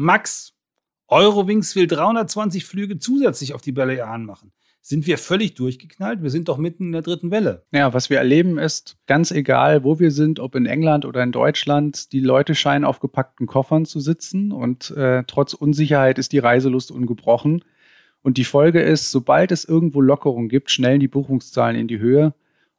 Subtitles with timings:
[0.00, 0.52] Max,
[1.08, 4.52] Eurowings will 320 Flüge zusätzlich auf die Balearen machen.
[4.80, 6.22] Sind wir völlig durchgeknallt?
[6.22, 7.64] Wir sind doch mitten in der dritten Welle.
[7.72, 11.32] Ja, was wir erleben ist, ganz egal, wo wir sind, ob in England oder in
[11.32, 16.38] Deutschland, die Leute scheinen auf gepackten Koffern zu sitzen und äh, trotz Unsicherheit ist die
[16.38, 17.64] Reiselust ungebrochen.
[18.22, 22.34] Und die Folge ist, sobald es irgendwo Lockerungen gibt, schnellen die Buchungszahlen in die Höhe.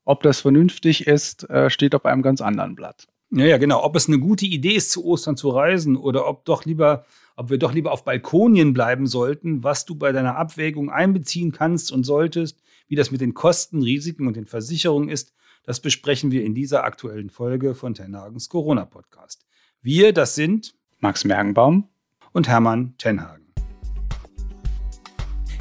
[0.05, 3.09] Ob das vernünftig ist, äh, steht auf einem ganz anderen Blatt.
[3.31, 3.83] Ja, ja, genau.
[3.83, 7.05] Ob es eine gute Idee ist, zu Ostern zu reisen oder ob doch lieber,
[7.35, 11.91] ob wir doch lieber auf Balkonien bleiben sollten, was du bei deiner Abwägung einbeziehen kannst
[11.91, 16.43] und solltest, wie das mit den Kosten, Risiken und den Versicherungen ist, das besprechen wir
[16.43, 19.45] in dieser aktuellen Folge von Tenhagens Corona-Podcast.
[19.81, 21.87] Wir, das sind Max Mergenbaum
[22.31, 23.53] und Hermann Tenhagen.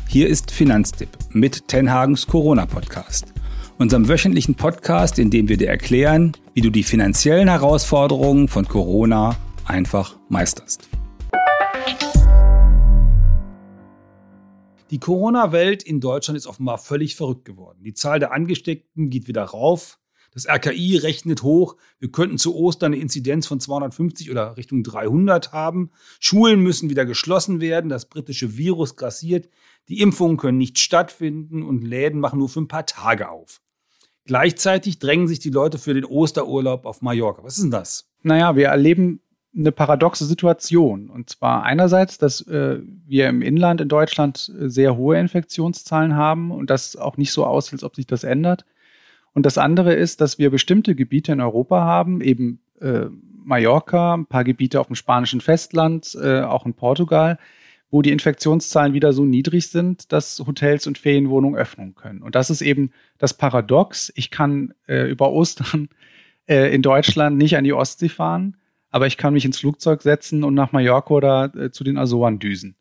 [0.09, 3.34] Hier ist Finanztipp mit Tenhagens Corona-Podcast
[3.78, 9.36] unserem wöchentlichen Podcast, in dem wir dir erklären, wie du die finanziellen Herausforderungen von Corona
[9.66, 10.88] einfach meisterst.
[14.91, 17.78] Die Corona-Welt in Deutschland ist offenbar völlig verrückt geworden.
[17.84, 19.98] Die Zahl der Angesteckten geht wieder rauf.
[20.33, 21.77] Das RKI rechnet hoch.
[22.00, 25.91] Wir könnten zu Ostern eine Inzidenz von 250 oder Richtung 300 haben.
[26.20, 27.88] Schulen müssen wieder geschlossen werden.
[27.88, 29.48] Das britische Virus grassiert.
[29.88, 33.60] Die Impfungen können nicht stattfinden und Läden machen nur für ein paar Tage auf.
[34.29, 37.43] Gleichzeitig drängen sich die Leute für den Osterurlaub auf Mallorca.
[37.45, 38.11] Was ist denn das?
[38.23, 39.23] Naja, wir erleben
[39.57, 41.09] eine paradoxe Situation.
[41.09, 46.51] Und zwar einerseits, dass äh, wir im Inland in Deutschland äh, sehr hohe Infektionszahlen haben
[46.51, 48.67] und das auch nicht so aussieht, als ob sich das ändert.
[49.33, 53.06] Und das andere ist, dass wir bestimmte Gebiete in Europa haben, eben äh,
[53.43, 57.39] Mallorca, ein paar Gebiete auf dem spanischen Festland, äh, auch in Portugal,
[57.91, 62.22] wo die Infektionszahlen wieder so niedrig sind, dass Hotels und Ferienwohnungen öffnen können.
[62.22, 64.12] Und das ist eben das Paradox.
[64.14, 65.89] Ich kann äh, über Ostern
[66.47, 68.56] äh, in Deutschland nicht an die Ostsee fahren,
[68.91, 72.39] aber ich kann mich ins Flugzeug setzen und nach Mallorca oder äh, zu den Azoren
[72.39, 72.77] düsen.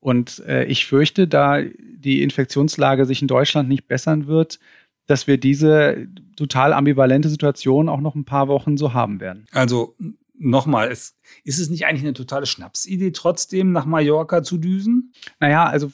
[0.00, 4.58] Und äh, ich fürchte, da die Infektionslage sich in Deutschland nicht bessern wird,
[5.06, 6.06] dass wir diese
[6.36, 9.46] total ambivalente Situation auch noch ein paar Wochen so haben werden.
[9.52, 9.94] Also
[10.40, 15.12] nochmal, ist, ist es nicht eigentlich eine totale Schnapsidee, trotzdem nach Mallorca zu düsen?
[15.38, 15.90] Naja, also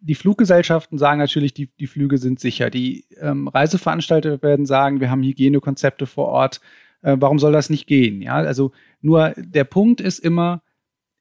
[0.00, 2.70] die Fluggesellschaften sagen natürlich, die, die Flüge sind sicher.
[2.70, 6.60] Die ähm, Reiseveranstalter werden sagen, wir haben Hygienekonzepte vor Ort.
[7.02, 8.22] Äh, warum soll das nicht gehen?
[8.22, 10.62] Ja, also nur der Punkt ist immer,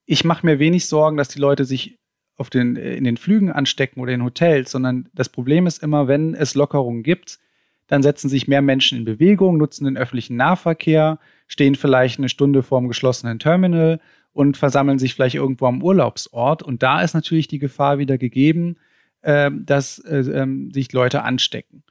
[0.05, 1.99] ich mache mir wenig Sorgen, dass die Leute sich
[2.37, 6.33] auf den, in den Flügen anstecken oder in Hotels, sondern das Problem ist immer, wenn
[6.33, 7.39] es Lockerungen gibt,
[7.87, 12.63] dann setzen sich mehr Menschen in Bewegung, nutzen den öffentlichen Nahverkehr, stehen vielleicht eine Stunde
[12.63, 13.99] vorm geschlossenen Terminal
[14.31, 16.63] und versammeln sich vielleicht irgendwo am Urlaubsort.
[16.63, 18.77] Und da ist natürlich die Gefahr wieder gegeben,
[19.21, 21.83] äh, dass äh, äh, sich Leute anstecken.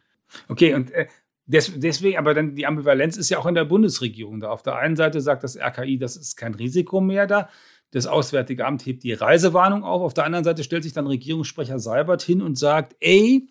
[0.49, 1.09] Okay, und äh,
[1.47, 4.51] des, deswegen, aber dann die Ambivalenz ist ja auch in der Bundesregierung da.
[4.51, 7.49] Auf der einen Seite sagt das RKI, das ist kein Risiko mehr da.
[7.91, 10.03] Das Auswärtige Amt hebt die Reisewarnung auf.
[10.03, 13.49] Auf der anderen Seite stellt sich dann Regierungssprecher Seibert hin und sagt, ey,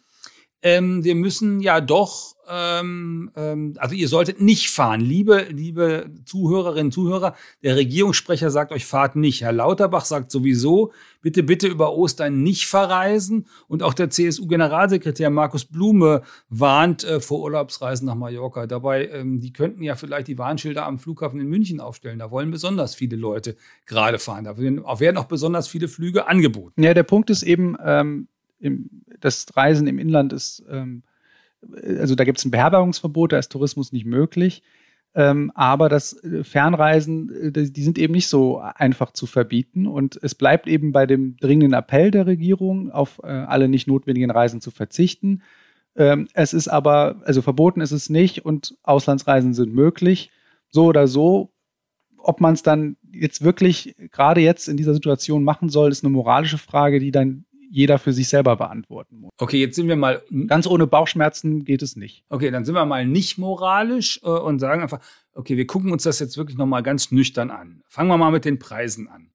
[0.63, 5.01] ähm, wir müssen ja doch, ähm, ähm, also ihr solltet nicht fahren.
[5.01, 9.41] Liebe, liebe Zuhörerinnen, Zuhörer, der Regierungssprecher sagt euch, fahrt nicht.
[9.41, 13.45] Herr Lauterbach sagt sowieso, bitte, bitte über Ostern nicht verreisen.
[13.68, 18.66] Und auch der CSU-Generalsekretär Markus Blume warnt äh, vor Urlaubsreisen nach Mallorca.
[18.66, 22.18] Dabei, ähm, die könnten ja vielleicht die Warnschilder am Flughafen in München aufstellen.
[22.18, 24.45] Da wollen besonders viele Leute gerade fahren.
[24.45, 26.81] Da werden auch besonders viele Flüge angeboten.
[26.81, 28.28] Ja, der Punkt ist eben, ähm,
[28.59, 31.03] im, das Reisen im Inland ist, ähm,
[31.84, 34.63] also da gibt es ein Beherbergungsverbot, da ist Tourismus nicht möglich.
[35.16, 39.88] Ähm, aber das äh, Fernreisen, äh, die sind eben nicht so einfach zu verbieten.
[39.88, 44.29] Und es bleibt eben bei dem dringenden Appell der Regierung, auf äh, alle nicht notwendigen
[44.29, 45.41] Reisen zu verzichten.
[45.95, 50.29] Ähm, es ist aber, also verboten ist es nicht und Auslandsreisen sind möglich.
[50.69, 51.51] So oder so,
[52.19, 56.13] ob man es dann jetzt wirklich gerade jetzt in dieser Situation machen soll, ist eine
[56.13, 59.32] moralische Frage, die dann jeder für sich selber beantworten muss.
[59.38, 60.24] Okay, jetzt sind wir mal.
[60.48, 62.24] Ganz ohne Bauchschmerzen geht es nicht.
[62.30, 65.00] Okay, dann sind wir mal nicht moralisch äh, und sagen einfach,
[65.34, 67.84] okay, wir gucken uns das jetzt wirklich nochmal ganz nüchtern an.
[67.88, 69.32] Fangen wir mal mit den Preisen an.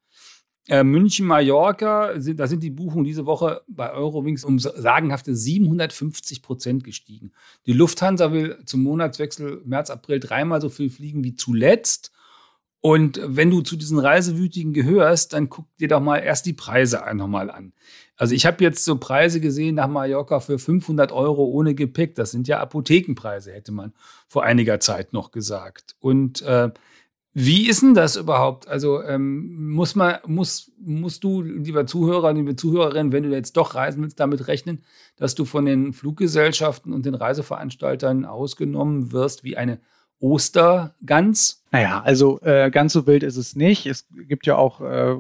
[0.69, 6.41] Äh, München, Mallorca, sind, da sind die Buchungen diese Woche bei Eurowings um sagenhafte 750
[6.41, 7.33] Prozent gestiegen.
[7.67, 12.13] Die Lufthansa will zum Monatswechsel März, April dreimal so viel fliegen wie zuletzt.
[12.85, 17.01] Und wenn du zu diesen Reisewütigen gehörst, dann guck dir doch mal erst die Preise
[17.15, 17.73] nochmal an.
[18.17, 22.17] Also ich habe jetzt so Preise gesehen nach Mallorca für 500 Euro ohne Gepäck.
[22.17, 23.93] Das sind ja Apothekenpreise, hätte man
[24.27, 25.95] vor einiger Zeit noch gesagt.
[26.01, 26.71] Und äh,
[27.35, 28.67] wie ist denn das überhaupt?
[28.67, 33.77] Also ähm, muss man, muss, musst du, lieber Zuhörer, liebe Zuhörerin, wenn du jetzt doch
[33.77, 34.83] reisen willst, damit rechnen,
[35.17, 39.79] dass du von den Fluggesellschaften und den Reiseveranstaltern ausgenommen wirst wie eine
[40.23, 41.65] Ostergans?
[41.73, 43.87] Naja, also äh, ganz so wild ist es nicht.
[43.87, 45.17] Es gibt ja auch äh,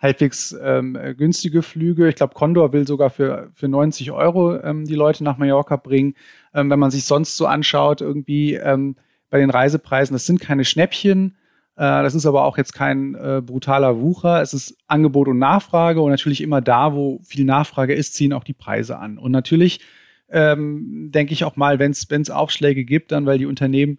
[0.00, 2.08] halbwegs ähm, günstige Flüge.
[2.08, 6.14] Ich glaube, Condor will sogar für, für 90 Euro ähm, die Leute nach Mallorca bringen.
[6.52, 8.96] Ähm, wenn man sich sonst so anschaut, irgendwie ähm,
[9.30, 11.36] bei den Reisepreisen, das sind keine Schnäppchen.
[11.76, 14.42] Äh, das ist aber auch jetzt kein äh, brutaler Wucher.
[14.42, 18.44] Es ist Angebot und Nachfrage und natürlich immer da, wo viel Nachfrage ist, ziehen auch
[18.44, 19.16] die Preise an.
[19.16, 19.80] Und natürlich
[20.28, 23.98] ähm, denke ich auch mal, wenn es Aufschläge gibt, dann weil die Unternehmen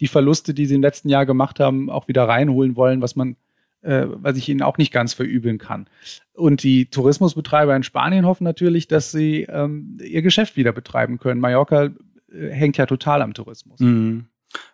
[0.00, 3.36] die Verluste, die sie im letzten Jahr gemacht haben, auch wieder reinholen wollen, was man,
[3.82, 5.86] äh, was ich ihnen auch nicht ganz verübeln kann.
[6.34, 11.40] Und die Tourismusbetreiber in Spanien hoffen natürlich, dass sie ähm, ihr Geschäft wieder betreiben können.
[11.40, 11.90] Mallorca
[12.32, 13.80] äh, hängt ja total am Tourismus.
[13.80, 14.26] Mhm.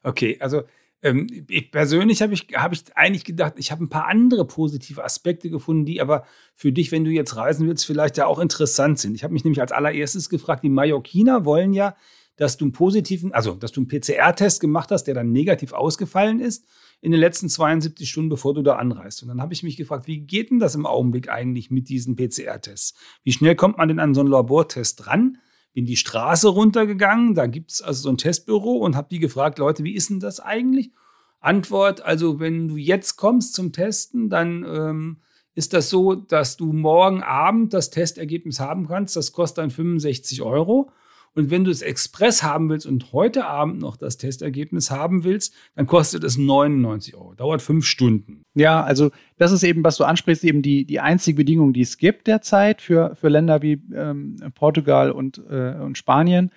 [0.02, 0.62] Okay, also
[1.02, 5.02] ähm, ich persönlich habe ich, hab ich eigentlich gedacht, ich habe ein paar andere positive
[5.02, 6.24] Aspekte gefunden, die aber
[6.54, 9.14] für dich, wenn du jetzt reisen willst, vielleicht ja auch interessant sind.
[9.14, 11.96] Ich habe mich nämlich als allererstes gefragt, die Mallorquiner wollen ja,
[12.40, 16.40] dass du einen positiven, also dass du einen PCR-Test gemacht hast, der dann negativ ausgefallen
[16.40, 16.64] ist
[17.02, 19.22] in den letzten 72 Stunden, bevor du da anreist.
[19.22, 22.16] Und dann habe ich mich gefragt, wie geht denn das im Augenblick eigentlich mit diesen
[22.16, 22.94] PCR-Tests?
[23.24, 25.36] Wie schnell kommt man denn an so einen Labortest dran?
[25.72, 29.58] bin die Straße runtergegangen, da gibt es also so ein Testbüro und habe die gefragt,
[29.58, 30.90] Leute, wie ist denn das eigentlich?
[31.38, 35.16] Antwort, also wenn du jetzt kommst zum Testen, dann ähm,
[35.54, 39.14] ist das so, dass du morgen Abend das Testergebnis haben kannst.
[39.14, 40.90] Das kostet dann 65 Euro.
[41.34, 45.54] Und wenn du es express haben willst und heute Abend noch das Testergebnis haben willst,
[45.76, 47.34] dann kostet es 99 Euro.
[47.34, 48.42] Dauert fünf Stunden.
[48.54, 51.98] Ja, also das ist eben, was du ansprichst, eben die, die einzige Bedingung, die es
[51.98, 56.50] gibt derzeit für, für Länder wie ähm, Portugal und, äh, und Spanien,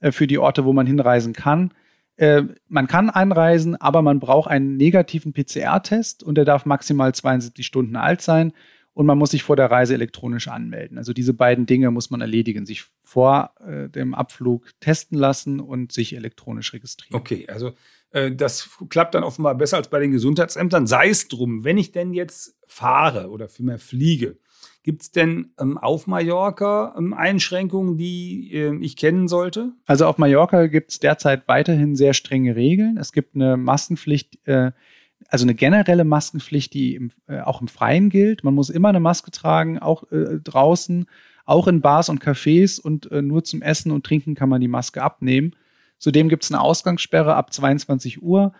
[0.00, 1.72] äh, für die Orte, wo man hinreisen kann.
[2.16, 7.66] Äh, man kann einreisen, aber man braucht einen negativen PCR-Test und der darf maximal 72
[7.66, 8.52] Stunden alt sein
[8.92, 10.98] und man muss sich vor der Reise elektronisch anmelden.
[10.98, 15.92] Also diese beiden Dinge muss man erledigen, sich vor äh, dem Abflug testen lassen und
[15.92, 17.20] sich elektronisch registrieren.
[17.20, 17.72] Okay, also
[18.10, 20.86] äh, das klappt dann offenbar besser als bei den Gesundheitsämtern.
[20.86, 24.38] Sei es drum, wenn ich denn jetzt fahre oder vielmehr fliege,
[24.82, 29.72] Gibt es denn ähm, auf Mallorca ähm, Einschränkungen, die äh, ich kennen sollte?
[29.86, 32.96] Also auf Mallorca gibt es derzeit weiterhin sehr strenge Regeln.
[32.96, 34.72] Es gibt eine Maskenpflicht äh,
[35.28, 38.44] also eine generelle Maskenpflicht, die im, äh, auch im Freien gilt.
[38.44, 41.06] Man muss immer eine Maske tragen, auch äh, draußen,
[41.44, 44.68] auch in Bars und Cafés und äh, nur zum Essen und Trinken kann man die
[44.68, 45.54] Maske abnehmen.
[45.98, 48.52] Zudem gibt es eine Ausgangssperre ab 22 Uhr.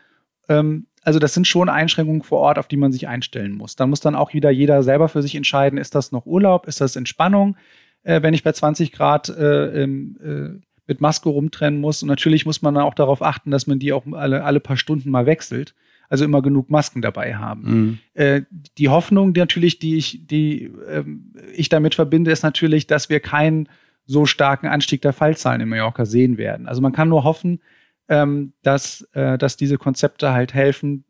[0.49, 3.75] Ähm, also das sind schon Einschränkungen vor Ort, auf die man sich einstellen muss.
[3.77, 6.81] Dann muss dann auch wieder jeder selber für sich entscheiden, ist das noch Urlaub, ist
[6.81, 7.57] das Entspannung,
[8.03, 12.03] äh, wenn ich bei 20 Grad äh, äh, mit Maske rumtrennen muss.
[12.03, 14.77] Und natürlich muss man dann auch darauf achten, dass man die auch alle, alle paar
[14.77, 15.75] Stunden mal wechselt
[16.11, 17.63] also immer genug Masken dabei haben.
[17.63, 17.99] Mhm.
[18.15, 18.43] Äh,
[18.77, 23.21] die Hoffnung, die natürlich, die ich, die ähm, ich damit verbinde, ist natürlich, dass wir
[23.21, 23.69] keinen
[24.07, 26.67] so starken Anstieg der Fallzahlen in Mallorca sehen werden.
[26.67, 27.61] Also man kann nur hoffen,
[28.09, 31.05] ähm, dass, äh, dass diese Konzepte halt helfen,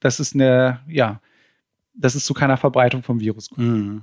[0.00, 1.20] dass es eine, ja,
[1.94, 3.66] dass es zu keiner Verbreitung vom Virus kommt.
[3.66, 4.02] Mhm.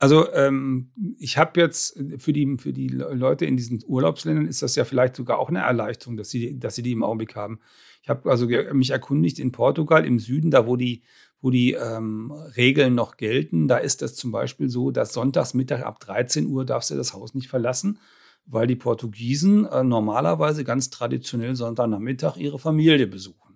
[0.00, 4.74] Also ähm, ich habe jetzt für die, für die Leute in diesen Urlaubsländern ist das
[4.74, 7.60] ja vielleicht sogar auch eine Erleichterung, dass sie, dass sie die im Augenblick haben.
[8.02, 11.02] Ich habe also mich erkundigt in Portugal im Süden, da wo die,
[11.42, 13.68] wo die ähm, Regeln noch gelten.
[13.68, 17.34] Da ist es zum Beispiel so, dass Sonntagsmittag ab 13 Uhr darfst du das Haus
[17.34, 17.98] nicht verlassen,
[18.46, 23.49] weil die Portugiesen äh, normalerweise ganz traditionell Sonntagnachmittag ihre Familie besuchen.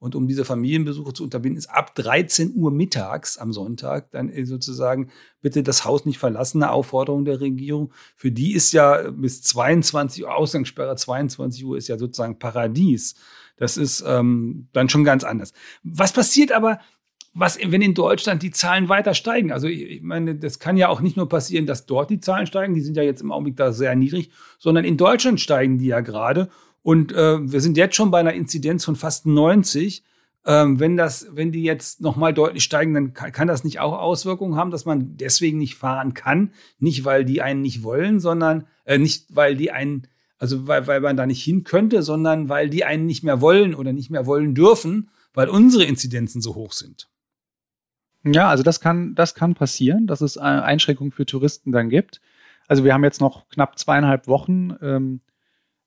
[0.00, 4.46] Und um diese Familienbesuche zu unterbinden, ist ab 13 Uhr mittags am Sonntag dann äh,
[4.46, 5.10] sozusagen
[5.42, 7.92] bitte das Haus nicht verlassen, eine Aufforderung der Regierung.
[8.16, 13.14] Für die ist ja bis 22 Uhr, Ausgangssperre 22 Uhr ist ja sozusagen Paradies.
[13.58, 15.52] Das ist ähm, dann schon ganz anders.
[15.82, 16.80] Was passiert aber,
[17.34, 19.52] was, wenn in Deutschland die Zahlen weiter steigen?
[19.52, 22.74] Also ich meine, das kann ja auch nicht nur passieren, dass dort die Zahlen steigen,
[22.74, 26.00] die sind ja jetzt im Augenblick da sehr niedrig, sondern in Deutschland steigen die ja
[26.00, 26.48] gerade.
[26.82, 30.02] Und äh, wir sind jetzt schon bei einer Inzidenz von fast 90.
[30.46, 33.98] Ähm, wenn, das, wenn die jetzt nochmal deutlich steigen, dann kann, kann, das nicht auch
[33.98, 36.52] Auswirkungen haben, dass man deswegen nicht fahren kann.
[36.78, 40.06] Nicht, weil die einen nicht wollen, sondern äh, nicht, weil die einen
[40.40, 43.74] also weil, weil man da nicht hin könnte, sondern weil die einen nicht mehr wollen
[43.74, 47.08] oder nicht mehr wollen dürfen, weil unsere Inzidenzen so hoch sind.
[48.24, 52.20] Ja, also das kann, das kann passieren, dass es Einschränkungen für Touristen dann gibt.
[52.68, 55.20] Also wir haben jetzt noch knapp zweieinhalb Wochen ähm,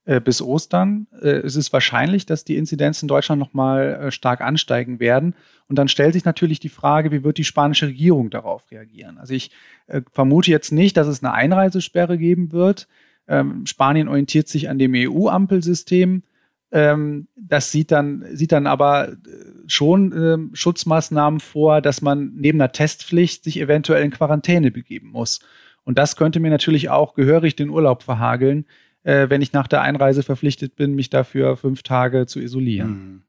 [0.05, 1.07] äh, bis Ostern.
[1.21, 5.33] Äh, es ist wahrscheinlich, dass die Inzidenzen in Deutschland nochmal äh, stark ansteigen werden.
[5.69, 9.17] Und dann stellt sich natürlich die Frage, wie wird die spanische Regierung darauf reagieren?
[9.17, 9.51] Also ich
[10.11, 12.87] vermute jetzt nicht, dass es eine Einreisesperre geben wird.
[13.29, 16.23] Ähm, Spanien orientiert sich an dem EU-Ampelsystem.
[16.73, 19.13] Ähm, das sieht dann, sieht dann aber
[19.67, 25.39] schon äh, Schutzmaßnahmen vor, dass man neben einer Testpflicht sich eventuell in Quarantäne begeben muss.
[25.85, 28.65] Und das könnte mir natürlich auch gehörig den Urlaub verhageln,
[29.03, 32.89] äh, wenn ich nach der Einreise verpflichtet bin, mich dafür fünf Tage zu isolieren.
[32.89, 33.23] Mhm.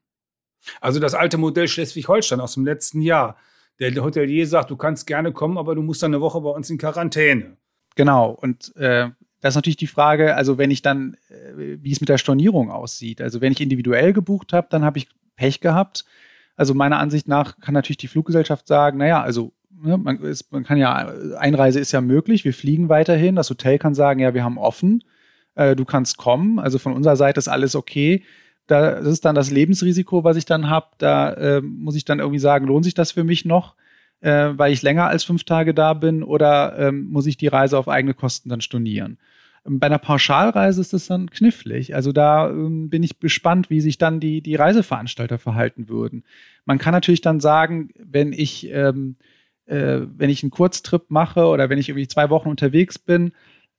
[0.81, 3.37] Also das alte Modell Schleswig-Holstein aus dem letzten Jahr.
[3.79, 6.69] Der Hotelier sagt, du kannst gerne kommen, aber du musst dann eine Woche bei uns
[6.69, 7.57] in Quarantäne.
[7.95, 8.31] Genau.
[8.31, 9.09] Und äh,
[9.41, 12.71] das ist natürlich die Frage, also wenn ich dann, äh, wie es mit der Stornierung
[12.71, 13.21] aussieht.
[13.21, 16.05] Also wenn ich individuell gebucht habe, dann habe ich Pech gehabt.
[16.55, 20.63] Also meiner Ansicht nach kann natürlich die Fluggesellschaft sagen, naja, also ne, man, ist, man
[20.63, 23.35] kann ja, Einreise ist ja möglich, wir fliegen weiterhin.
[23.35, 25.03] Das Hotel kann sagen, ja, wir haben offen,
[25.55, 26.59] äh, du kannst kommen.
[26.59, 28.23] Also von unserer Seite ist alles okay
[28.67, 30.87] da, das ist dann das Lebensrisiko, was ich dann habe.
[30.97, 33.75] Da äh, muss ich dann irgendwie sagen, lohnt sich das für mich noch,
[34.21, 37.77] äh, weil ich länger als fünf Tage da bin oder ähm, muss ich die Reise
[37.77, 39.17] auf eigene Kosten dann stornieren?
[39.65, 41.93] Ähm, bei einer Pauschalreise ist das dann knifflig.
[41.93, 46.23] Also da ähm, bin ich gespannt, wie sich dann die, die Reiseveranstalter verhalten würden.
[46.65, 49.15] Man kann natürlich dann sagen, wenn ich, ähm,
[49.67, 53.31] äh, wenn ich einen Kurztrip mache oder wenn ich irgendwie zwei Wochen unterwegs bin,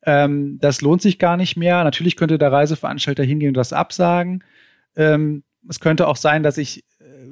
[0.06, 1.84] ähm, das lohnt sich gar nicht mehr.
[1.84, 4.44] Natürlich könnte der Reiseveranstalter hingehen und das absagen.
[4.94, 6.84] Ähm, es könnte auch sein, dass ich,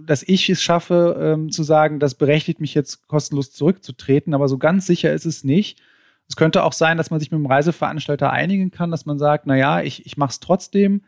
[0.05, 4.59] dass ich es schaffe, ähm, zu sagen, das berechtigt mich jetzt kostenlos zurückzutreten, aber so
[4.59, 5.81] ganz sicher ist es nicht.
[6.29, 9.47] Es könnte auch sein, dass man sich mit dem Reiseveranstalter einigen kann, dass man sagt,
[9.47, 11.03] naja, ich, ich mache es trotzdem.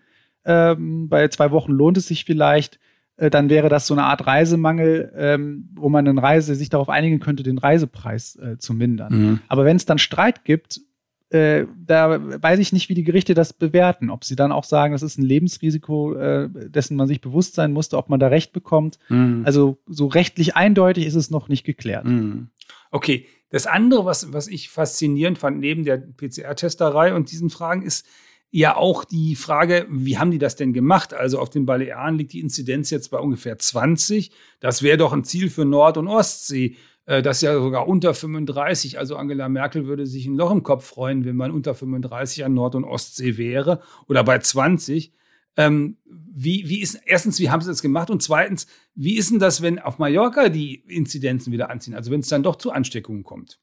[0.44, 2.78] Ähm, bei zwei Wochen lohnt es sich vielleicht.
[3.16, 6.88] Äh, dann wäre das so eine Art Reisemangel, ähm, wo man eine Reise sich darauf
[6.88, 9.12] einigen könnte, den Reisepreis äh, zu mindern.
[9.12, 9.40] Mhm.
[9.48, 10.80] Aber wenn es dann Streit gibt,
[11.30, 14.10] äh, da weiß ich nicht, wie die Gerichte das bewerten.
[14.10, 17.72] Ob sie dann auch sagen, das ist ein Lebensrisiko, äh, dessen man sich bewusst sein
[17.72, 18.98] musste, ob man da Recht bekommt.
[19.08, 19.42] Mhm.
[19.44, 22.04] Also so rechtlich eindeutig ist es noch nicht geklärt.
[22.04, 22.48] Mhm.
[22.90, 28.06] Okay, das andere, was, was ich faszinierend fand, neben der PCR-Testerei und diesen Fragen, ist
[28.50, 31.12] ja auch die Frage, wie haben die das denn gemacht?
[31.12, 34.30] Also auf den Balearen liegt die Inzidenz jetzt bei ungefähr 20.
[34.60, 36.76] Das wäre doch ein Ziel für Nord- und Ostsee.
[37.06, 38.98] Äh, das ist ja sogar unter 35.
[38.98, 42.54] Also Angela Merkel würde sich ein Loch im Kopf freuen, wenn man unter 35 an
[42.54, 45.12] Nord- und Ostsee wäre oder bei 20.
[45.56, 48.10] Ähm, wie, wie ist, erstens, wie haben sie das gemacht?
[48.10, 51.94] Und zweitens, wie ist denn das, wenn auf Mallorca die Inzidenzen wieder anziehen?
[51.94, 53.58] Also wenn es dann doch zu Ansteckungen kommt?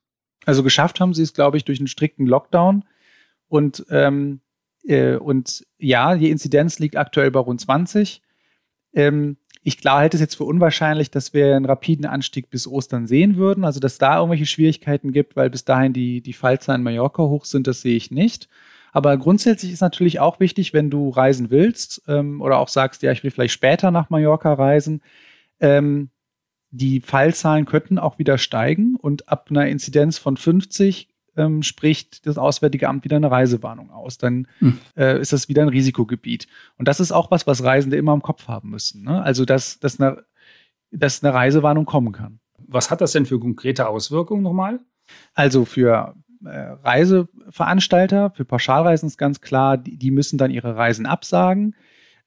[0.45, 2.83] Also geschafft haben sie es, glaube ich, durch einen strikten Lockdown.
[3.47, 4.41] Und, ähm,
[4.83, 8.23] äh, und ja, die Inzidenz liegt aktuell bei rund 20.
[8.93, 13.07] Ähm, ich klar halte es jetzt für unwahrscheinlich, dass wir einen rapiden Anstieg bis Ostern
[13.07, 13.63] sehen würden.
[13.63, 17.45] Also, dass da irgendwelche Schwierigkeiten gibt, weil bis dahin die, die Fallzahlen in Mallorca hoch
[17.45, 18.49] sind, das sehe ich nicht.
[18.91, 23.11] Aber grundsätzlich ist natürlich auch wichtig, wenn du reisen willst ähm, oder auch sagst, ja,
[23.11, 25.01] ich will vielleicht später nach Mallorca reisen,
[25.59, 26.09] ähm,
[26.69, 32.37] die Fallzahlen könnten auch wieder steigen und ab einer Inzidenz von 50 ähm, spricht das
[32.37, 34.17] Auswärtige Amt wieder eine Reisewarnung aus.
[34.17, 34.79] Dann hm.
[34.95, 36.47] äh, ist das wieder ein Risikogebiet.
[36.77, 39.03] Und das ist auch was, was Reisende immer im Kopf haben müssen.
[39.03, 39.21] Ne?
[39.21, 40.23] Also, dass, dass, eine,
[40.91, 42.39] dass eine Reisewarnung kommen kann.
[42.67, 44.79] Was hat das denn für konkrete Auswirkungen nochmal?
[45.33, 51.05] Also für äh, Reiseveranstalter, für Pauschalreisen ist ganz klar, die, die müssen dann ihre Reisen
[51.05, 51.75] absagen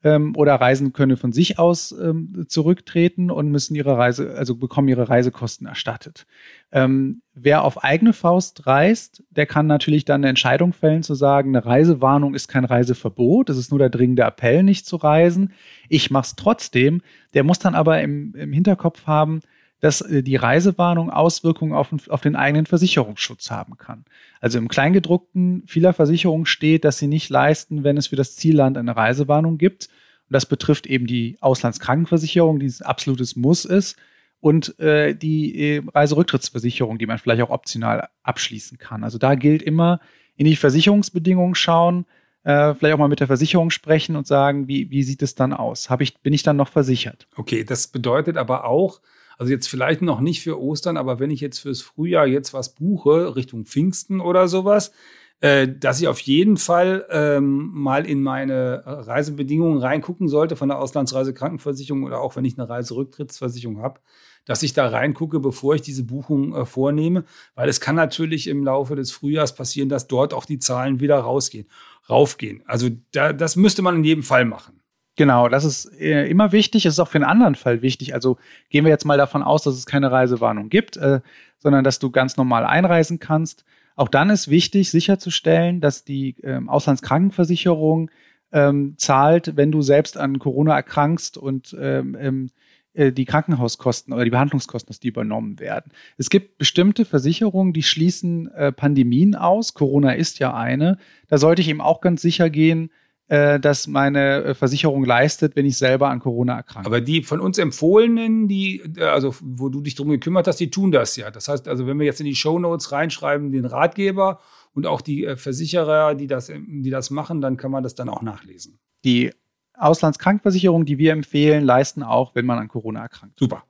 [0.07, 4.87] ähm, oder Reisen können von sich aus ähm, zurücktreten und müssen ihre Reise, also bekommen
[4.87, 6.27] ihre Reisekosten erstattet.
[6.71, 11.57] Ähm, wer auf eigene Faust reist, der kann natürlich dann eine Entscheidung fällen, zu sagen,
[11.57, 15.53] eine Reisewarnung ist kein Reiseverbot, es ist nur der dringende Appell, nicht zu reisen.
[15.89, 17.03] Ich mache es trotzdem.
[17.35, 19.41] Der muss dann aber im, im Hinterkopf haben,
[19.81, 24.05] dass äh, die Reisewarnung Auswirkungen auf, auf, den eigenen Versicherungsschutz haben kann.
[24.41, 28.77] Also im Kleingedruckten vieler Versicherungen steht, dass sie nicht leisten, wenn es für das Zielland
[28.79, 29.89] eine Reisewarnung gibt.
[30.29, 33.97] Und das betrifft eben die Auslandskrankenversicherung, die ein absolutes Muss ist,
[34.41, 39.03] und äh, die äh, Reiserücktrittsversicherung, die man vielleicht auch optional abschließen kann.
[39.03, 40.01] Also da gilt immer
[40.37, 42.07] in die Versicherungsbedingungen schauen,
[42.45, 45.53] äh, vielleicht auch mal mit der Versicherung sprechen und sagen, wie, wie sieht es dann
[45.53, 45.91] aus?
[45.91, 47.27] Hab ich, bin ich dann noch versichert?
[47.35, 49.01] Okay, das bedeutet aber auch,
[49.39, 52.75] also jetzt vielleicht noch nicht für Ostern, aber wenn ich jetzt fürs Frühjahr jetzt was
[52.75, 54.93] buche, Richtung Pfingsten oder sowas,
[55.41, 60.79] äh, dass ich auf jeden Fall ähm, mal in meine Reisebedingungen reingucken sollte von der
[60.79, 64.01] Auslandsreisekrankenversicherung oder auch wenn ich eine Reiserücktrittsversicherung habe,
[64.47, 67.25] dass ich da reingucke, bevor ich diese Buchung äh, vornehme,
[67.55, 71.19] weil es kann natürlich im Laufe des Frühjahrs passieren, dass dort auch die Zahlen wieder
[71.19, 71.67] rausgehen,
[72.09, 72.63] raufgehen.
[72.67, 74.81] Also da, das müsste man in jedem Fall machen.
[75.17, 76.85] Genau, das ist äh, immer wichtig.
[76.85, 78.13] Es ist auch für einen anderen Fall wichtig.
[78.13, 78.37] Also
[78.69, 81.21] gehen wir jetzt mal davon aus, dass es keine Reisewarnung gibt, äh,
[81.59, 83.65] sondern dass du ganz normal einreisen kannst.
[83.97, 88.11] Auch dann ist wichtig, sicherzustellen, dass die äh, Auslandskrankenversicherung
[88.53, 92.51] ähm, zahlt, wenn du selbst an Corona erkrankst und ähm, ähm,
[92.93, 95.93] äh, die Krankenhauskosten oder die Behandlungskosten, dass die übernommen werden.
[96.19, 99.73] Es gibt bestimmte Versicherungen, die schließen äh, Pandemien aus.
[99.73, 100.99] Corona ist ja eine.
[101.29, 102.91] Da sollte ich eben auch ganz sicher gehen,
[103.29, 106.87] das meine äh, Versicherung leistet, wenn ich selber an Corona erkranke.
[106.87, 110.71] Aber die von uns empfohlenen, die, äh, also wo du dich drum gekümmert hast, die
[110.71, 111.31] tun das ja.
[111.31, 114.41] Das heißt, also wenn wir jetzt in die Show Notes reinschreiben, den Ratgeber
[114.75, 118.23] und auch die Versicherer, die das, die das machen, dann kann man das dann auch
[118.23, 118.79] nachlesen.
[119.05, 119.33] Die
[119.79, 123.39] Auslandskrankenversicherung, die wir empfehlen, leisten auch, wenn man an Corona erkrankt.
[123.39, 123.65] Super.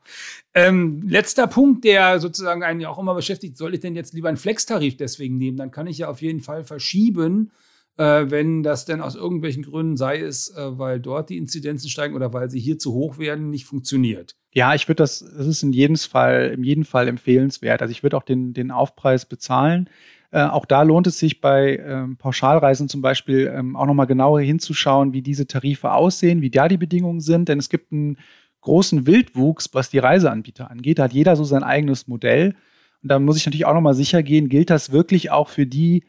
[0.55, 4.29] Ähm, letzter Punkt, der sozusagen einen ja auch immer beschäftigt, soll ich denn jetzt lieber
[4.29, 5.57] einen Flex-Tarif deswegen nehmen?
[5.57, 7.51] Dann kann ich ja auf jeden Fall verschieben
[7.97, 12.15] äh, wenn das denn aus irgendwelchen Gründen, sei es, äh, weil dort die Inzidenzen steigen
[12.15, 14.37] oder weil sie hier zu hoch werden, nicht funktioniert.
[14.53, 17.83] Ja, ich würde das, das ist in jedem Fall, in jedem Fall empfehlenswert.
[17.83, 19.89] Also ich würde auch den, den Aufpreis bezahlen.
[20.31, 24.41] Äh, auch da lohnt es sich bei ähm, Pauschalreisen zum Beispiel ähm, auch nochmal genauer
[24.41, 27.49] hinzuschauen, wie diese Tarife aussehen, wie da die Bedingungen sind.
[27.49, 28.19] Denn es gibt einen
[28.61, 30.99] großen Wildwuchs, was die Reiseanbieter angeht.
[30.99, 32.57] Da hat jeder so sein eigenes Modell.
[33.03, 36.05] Und da muss ich natürlich auch nochmal sicher gehen, gilt das wirklich auch für die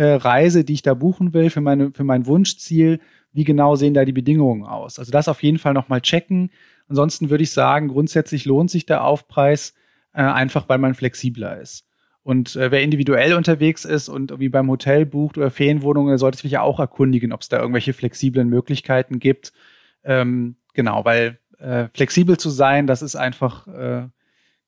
[0.00, 3.00] äh, Reise, die ich da buchen will, für, meine, für mein Wunschziel,
[3.34, 4.98] wie genau sehen da die Bedingungen aus?
[4.98, 6.50] Also das auf jeden Fall nochmal checken.
[6.88, 9.74] Ansonsten würde ich sagen, grundsätzlich lohnt sich der Aufpreis
[10.14, 11.86] äh, einfach, weil man flexibler ist.
[12.22, 16.52] Und äh, wer individuell unterwegs ist und wie beim Hotel bucht oder Ferienwohnungen, sollte sich
[16.52, 19.52] ja auch erkundigen, ob es da irgendwelche flexiblen Möglichkeiten gibt.
[20.02, 23.66] Ähm, genau, weil äh, flexibel zu sein, das ist einfach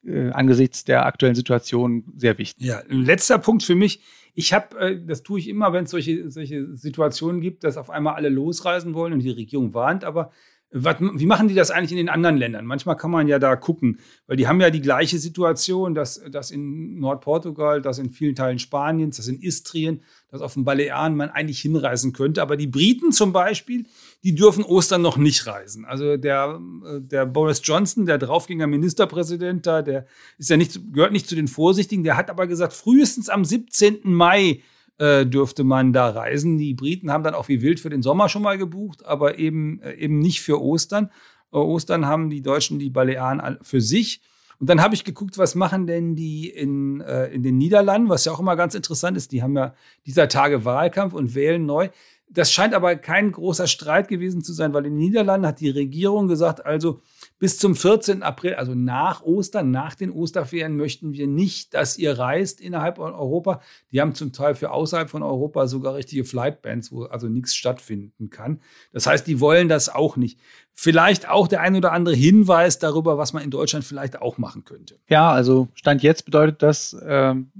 [0.06, 2.66] äh, angesichts der aktuellen Situation sehr wichtig.
[2.66, 4.00] Ja, letzter Punkt für mich.
[4.34, 7.90] Ich habe, äh, das tue ich immer, wenn es solche, solche Situationen gibt, dass auf
[7.90, 10.30] einmal alle losreisen wollen und die Regierung warnt, aber
[10.74, 12.64] was, wie machen die das eigentlich in den anderen Ländern?
[12.64, 16.50] Manchmal kann man ja da gucken, weil die haben ja die gleiche Situation, dass, dass
[16.50, 21.28] in Nordportugal, dass in vielen Teilen Spaniens, dass in Istrien, dass auf den Balearen man
[21.28, 22.40] eigentlich hinreisen könnte.
[22.40, 23.84] Aber die Briten zum Beispiel,
[24.24, 25.84] die dürfen Ostern noch nicht reisen.
[25.84, 26.58] Also der,
[27.00, 30.06] der Boris Johnson, der draufgänger Ministerpräsident da, der
[30.38, 34.00] ist ja nicht, gehört nicht zu den Vorsichtigen, der hat aber gesagt, frühestens am 17.
[34.04, 34.62] Mai
[34.98, 36.58] äh, dürfte man da reisen.
[36.58, 39.80] Die Briten haben dann auch wie wild für den Sommer schon mal gebucht, aber eben,
[39.80, 41.10] äh, eben nicht für Ostern.
[41.52, 44.20] Äh, Ostern haben die Deutschen die Balearen für sich.
[44.58, 48.30] Und dann habe ich geguckt, was machen denn die in, in den Niederlanden, was ja
[48.30, 49.32] auch immer ganz interessant ist.
[49.32, 49.74] Die haben ja
[50.06, 51.88] dieser Tage Wahlkampf und wählen neu.
[52.30, 55.70] Das scheint aber kein großer Streit gewesen zu sein, weil in den Niederlanden hat die
[55.70, 57.00] Regierung gesagt, also
[57.42, 58.22] bis zum 14.
[58.22, 63.12] April, also nach Ostern, nach den Osterferien, möchten wir nicht, dass ihr reist innerhalb von
[63.12, 63.60] Europa.
[63.90, 68.30] Die haben zum Teil für außerhalb von Europa sogar richtige Flightbands, wo also nichts stattfinden
[68.30, 68.60] kann.
[68.92, 70.38] Das heißt, die wollen das auch nicht.
[70.72, 74.64] Vielleicht auch der ein oder andere Hinweis darüber, was man in Deutschland vielleicht auch machen
[74.64, 75.00] könnte.
[75.08, 77.50] Ja, also Stand jetzt bedeutet das, ähm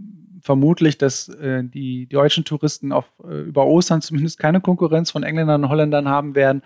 [0.45, 5.63] vermutlich, dass äh, die, deutschen Touristen auf, äh, über Ostern zumindest keine Konkurrenz von Engländern
[5.63, 6.63] und Holländern haben werden.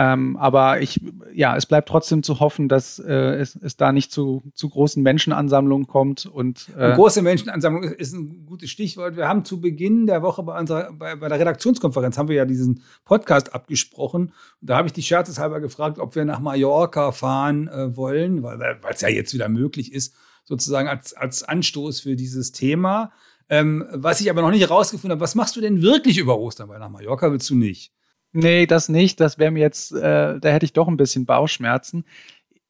[0.00, 1.00] Ähm, aber ich,
[1.34, 5.02] ja, es bleibt trotzdem zu hoffen, dass äh, es, es da nicht zu, zu großen
[5.02, 6.24] Menschenansammlungen kommt.
[6.24, 9.16] Und, äh große Menschenansammlung ist ein gutes Stichwort.
[9.16, 12.44] Wir haben zu Beginn der Woche bei unserer, bei, bei der Redaktionskonferenz haben wir ja
[12.44, 14.32] diesen Podcast abgesprochen.
[14.60, 18.78] Und da habe ich die scherzeshalber gefragt, ob wir nach Mallorca fahren äh, wollen, weil
[18.88, 23.10] es ja jetzt wieder möglich ist sozusagen als, als Anstoß für dieses Thema.
[23.48, 26.68] Ähm, was ich aber noch nicht herausgefunden habe, was machst du denn wirklich über Ostern?
[26.68, 27.92] Weil nach Mallorca willst du nicht.
[28.32, 29.20] Nee, das nicht.
[29.20, 32.04] Das wäre mir jetzt, äh, da hätte ich doch ein bisschen Bauchschmerzen.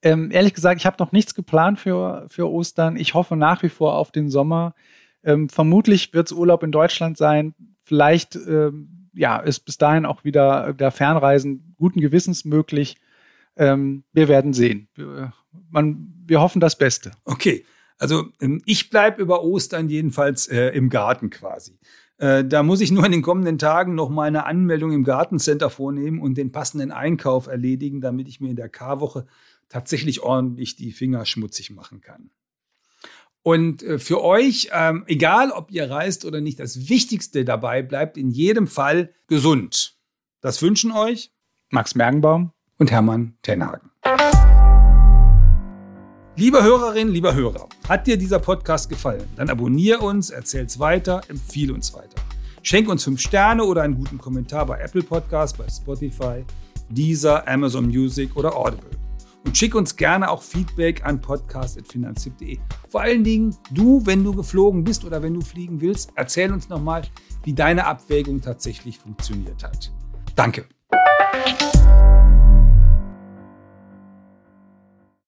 [0.03, 2.97] Ähm, ehrlich gesagt, ich habe noch nichts geplant für, für Ostern.
[2.97, 4.75] Ich hoffe nach wie vor auf den Sommer.
[5.25, 7.55] Ähm, vermutlich wird es Urlaub in Deutschland sein.
[7.83, 12.97] Vielleicht ähm, ja, ist bis dahin auch wieder der Fernreisen guten Gewissens möglich.
[13.57, 14.89] Ähm, wir werden sehen.
[14.95, 15.33] Wir,
[15.71, 17.11] man, wir hoffen das Beste.
[17.25, 17.65] Okay,
[17.99, 21.79] also ähm, ich bleibe über Ostern jedenfalls äh, im Garten quasi.
[22.19, 25.71] Äh, da muss ich nur in den kommenden Tagen noch mal eine Anmeldung im Gartencenter
[25.71, 29.27] vornehmen und den passenden Einkauf erledigen, damit ich mir in der Karwoche
[29.69, 32.31] tatsächlich ordentlich die Finger schmutzig machen kann.
[33.43, 38.17] Und äh, für euch, ähm, egal ob ihr reist oder nicht, das Wichtigste dabei bleibt
[38.17, 39.97] in jedem Fall gesund.
[40.41, 41.33] Das wünschen euch
[41.71, 43.91] Max Mergenbaum und Hermann Tenhagen.
[46.39, 49.29] Liebe Hörerin, lieber Hörer, hat dir dieser Podcast gefallen?
[49.35, 52.23] Dann abonniere uns, erzähl's weiter, empfehle uns weiter.
[52.63, 56.45] Schenk uns fünf Sterne oder einen guten Kommentar bei Apple Podcasts, bei Spotify,
[56.91, 58.89] Deezer, Amazon Music oder Audible.
[59.45, 62.59] Und schick uns gerne auch Feedback an podcast.finanztipp.de.
[62.89, 66.69] Vor allen Dingen du, wenn du geflogen bist oder wenn du fliegen willst, erzähl uns
[66.69, 67.03] nochmal,
[67.43, 69.91] wie deine Abwägung tatsächlich funktioniert hat.
[70.37, 70.67] Danke.